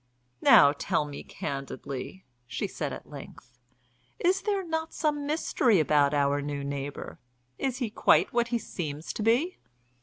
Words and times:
"Now, 0.41 0.71
tell 0.75 1.05
me 1.05 1.21
candidly," 1.23 2.25
she 2.47 2.65
said 2.67 2.91
at 2.91 3.07
length. 3.11 3.59
"Is 4.17 4.41
there 4.41 4.65
not 4.65 4.95
some 4.95 5.27
mystery 5.27 5.79
about 5.79 6.11
our 6.11 6.41
new 6.41 6.63
neighbour? 6.63 7.19
Is 7.59 7.77
he 7.77 7.91
quite 7.91 8.33
what 8.33 8.47
he 8.47 8.57
seems 8.57 9.13
to 9.13 9.21
be?" 9.21 9.59